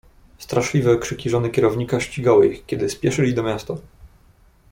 "Straszliwe 0.37 0.97
krzyki 0.97 1.29
żony 1.29 1.49
kierownika 1.49 1.99
ścigały 1.99 2.47
ich, 2.53 2.65
kiedy 2.65 2.89
spieszyli 2.89 3.33
do 3.33 3.43
miasta." 3.43 3.75